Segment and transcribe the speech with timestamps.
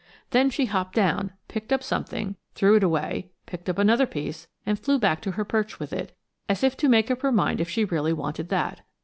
[0.31, 4.79] Then she hopped down, picked up something, threw it away, picked up another piece and
[4.79, 6.17] flew back to her perch with it,
[6.49, 8.81] as if to make up her mind if she really wanted that.